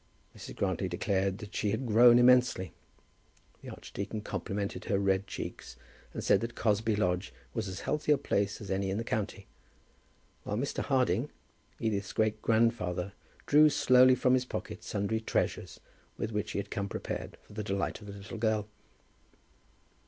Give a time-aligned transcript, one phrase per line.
[0.35, 0.55] Mrs.
[0.55, 2.71] Grantly declared that she had grown immensely.
[3.61, 5.75] The archdeacon complimented her red cheeks,
[6.11, 9.45] and said that Cosby Lodge was as healthy a place as any in the county,
[10.43, 10.79] while Mr.
[10.81, 11.29] Harding,
[11.79, 13.13] Edith's great grandfather,
[13.45, 15.79] drew slowly from his pocket sundry treasures
[16.17, 18.67] with which he had come prepared for the delight of the little girl.